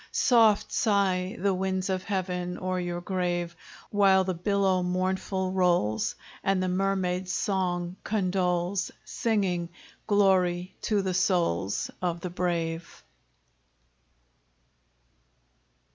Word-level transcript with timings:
Soft 0.11 0.71
sigh 0.71 1.37
the 1.39 1.53
winds 1.53 1.87
of 1.87 2.01
heaven 2.01 2.57
O'er 2.57 2.79
your 2.79 3.01
grave! 3.01 3.55
While 3.91 4.23
the 4.23 4.33
billow 4.33 4.81
mournful 4.81 5.51
rolls, 5.51 6.15
And 6.43 6.63
the 6.63 6.67
mermaid's 6.69 7.31
song 7.31 7.97
condoles, 8.03 8.89
Singing 9.05 9.69
"Glory 10.07 10.75
to 10.81 11.03
the 11.03 11.13
souls 11.13 11.91
Of 12.01 12.21
the 12.21 12.31
brave!" 12.31 13.03